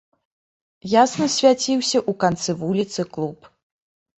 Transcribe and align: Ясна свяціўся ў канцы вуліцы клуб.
Ясна 1.01 1.27
свяціўся 1.35 1.97
ў 1.99 2.11
канцы 2.25 2.51
вуліцы 2.63 3.01
клуб. 3.19 3.39